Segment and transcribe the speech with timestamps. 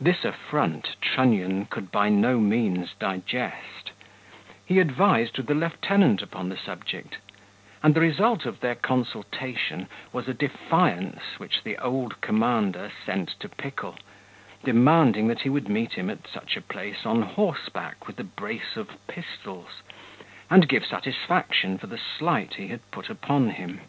[0.00, 3.90] This affront Trunnion could by no means digest:
[4.64, 7.18] he advised with the lieutenant upon the subject;
[7.82, 13.50] and the result of their consultation was a defiance which the old commander sent to
[13.50, 13.96] Pickle,
[14.64, 18.76] demanding that he would meet him at such a place on horseback with a brace
[18.76, 19.82] of pistols,
[20.48, 23.82] and give satisfaction for the slight he had put upon him.